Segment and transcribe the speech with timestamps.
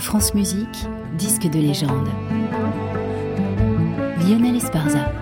[0.00, 0.86] France Musique,
[1.18, 2.08] disque de légende.
[4.26, 5.12] Lionel Esparza.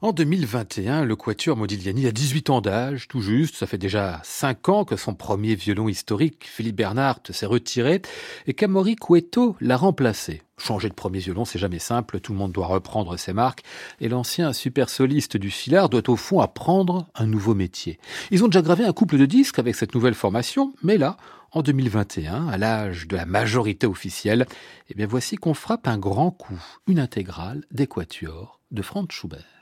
[0.00, 3.54] En 2021, le quatuor Modigliani a 18 ans d'âge, tout juste.
[3.54, 8.02] Ça fait déjà 5 ans que son premier violon historique, Philippe Bernhardt, s'est retiré
[8.48, 10.42] et qu'Amaury Cueto l'a remplacé.
[10.58, 13.62] Changer de premier violon, c'est jamais simple, tout le monde doit reprendre ses marques,
[14.00, 17.98] et l'ancien super soliste du Filard doit au fond apprendre un nouveau métier.
[18.30, 21.18] Ils ont déjà gravé un couple de disques avec cette nouvelle formation, mais là,
[21.52, 24.46] en 2021, à l'âge de la majorité officielle,
[24.88, 27.88] eh bien voici qu'on frappe un grand coup, une intégrale des
[28.70, 29.55] de Franz Schubert.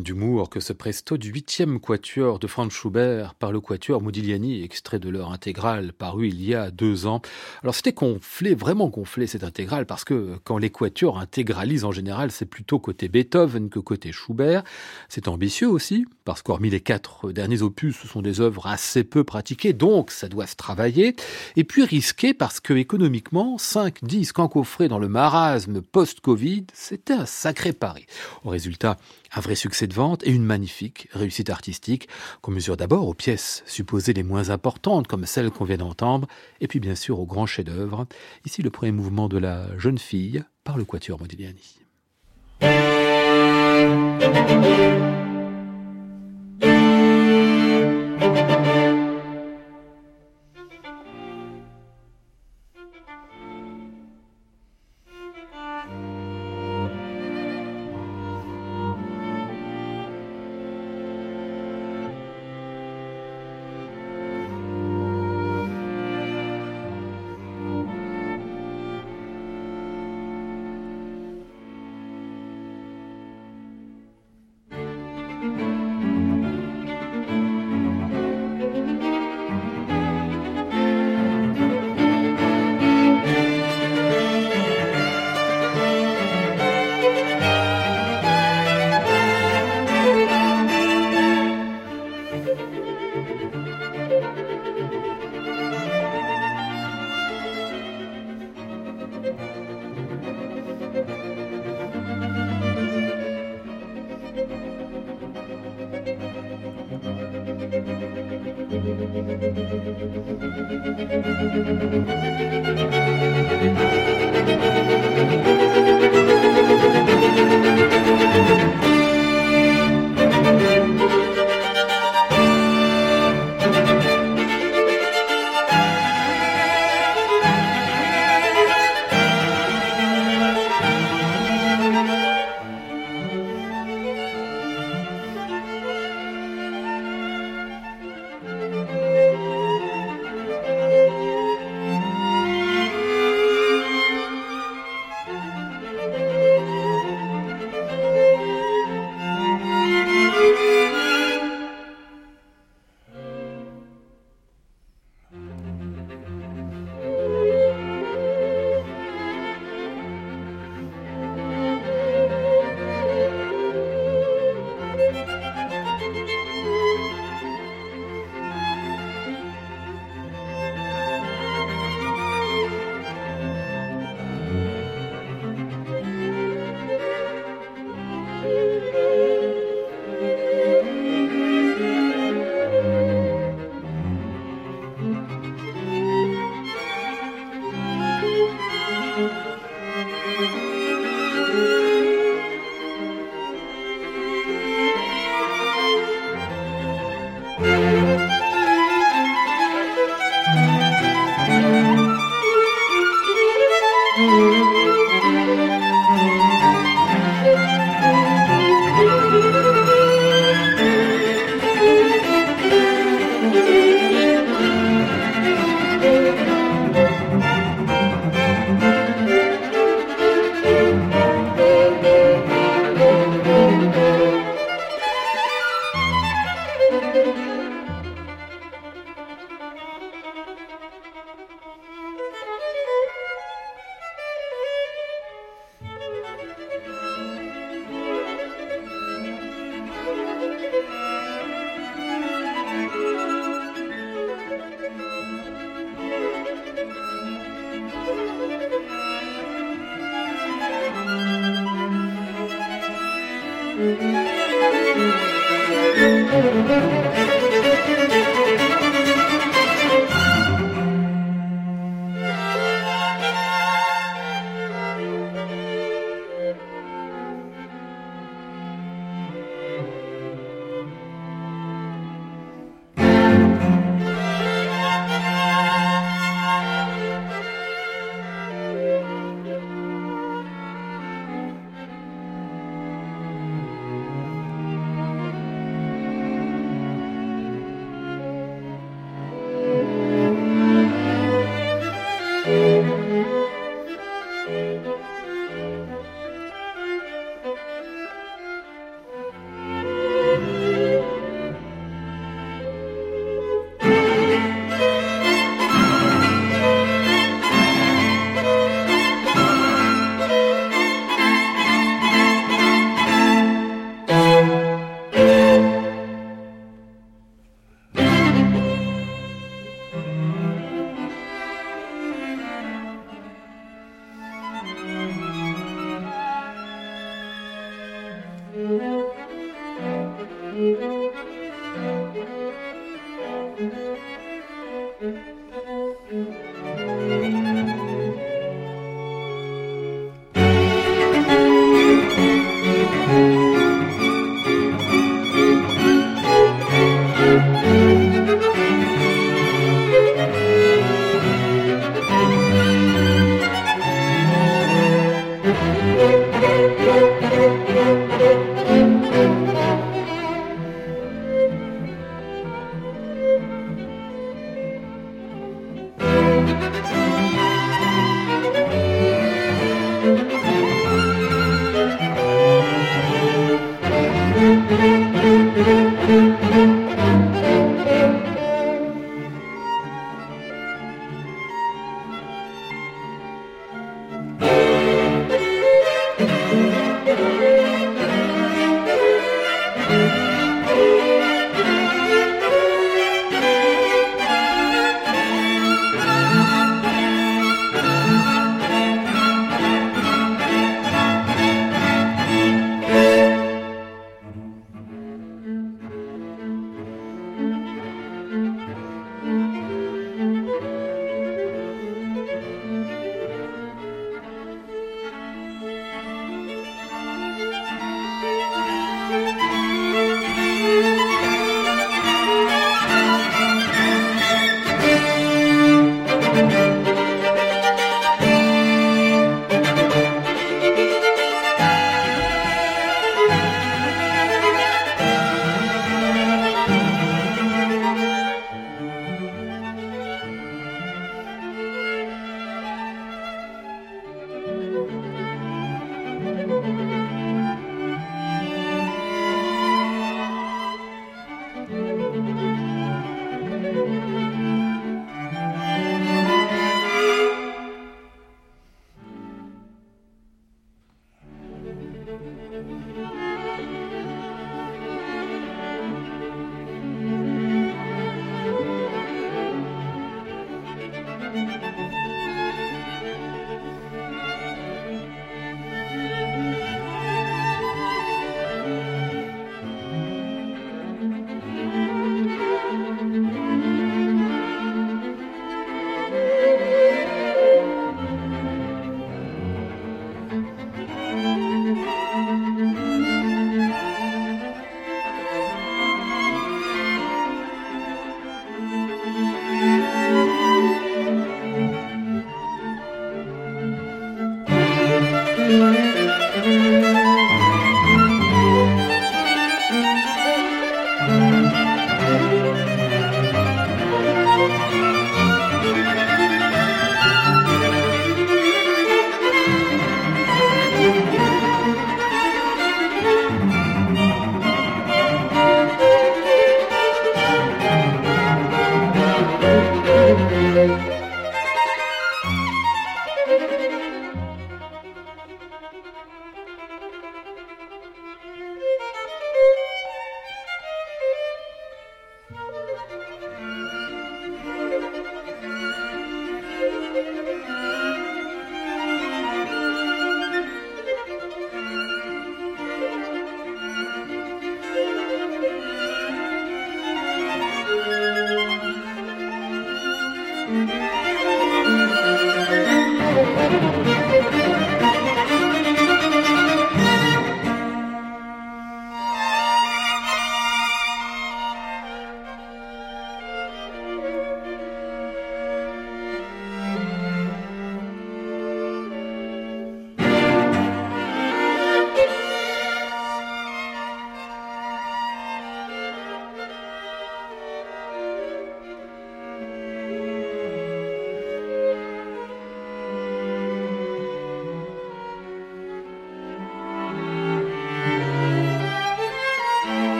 [0.00, 4.98] d'humour que ce presto du huitième quatuor de Franz Schubert par le quatuor Modigliani, extrait
[4.98, 7.20] de leur intégrale paru il y a deux ans.
[7.62, 12.30] Alors c'était gonflé, vraiment gonflé cette intégrale, parce que quand les quatuors intégralisent en général,
[12.30, 14.62] c'est plutôt côté Beethoven que côté Schubert.
[15.08, 19.24] C'est ambitieux aussi, parce qu'hormis les quatre derniers opus, ce sont des œuvres assez peu
[19.24, 21.16] pratiquées, donc ça doit se travailler.
[21.56, 27.26] Et puis risqué parce que économiquement, cinq disques encoffrés dans le marasme post-Covid, c'était un
[27.26, 28.06] sacré pari.
[28.44, 28.96] Au résultat,
[29.34, 32.08] un vrai succès de vente et une magnifique réussite artistique
[32.40, 36.28] qu'on mesure d'abord aux pièces supposées les moins importantes comme celles qu'on vient d'entendre,
[36.60, 38.06] et puis bien sûr au grand chef-d'œuvre,
[38.44, 41.78] ici le premier mouvement de la jeune fille par le quatuor Modigliani.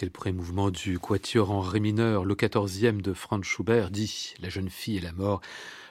[0.00, 4.32] C'était le premier mouvement du quatuor en ré mineur, le quatorzième de Franz Schubert, dit
[4.40, 5.42] La jeune fille et la mort.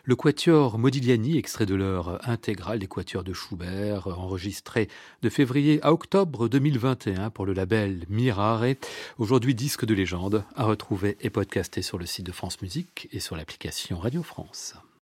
[0.03, 4.87] Le quatuor Modigliani, extrait de l'heure intégrale des quatuors de Schubert, enregistré
[5.21, 8.73] de février à octobre 2021 pour le label Mirare.
[9.19, 13.19] Aujourd'hui disque de légende, à retrouver et podcasté sur le site de France Musique et
[13.19, 14.73] sur l'application Radio France.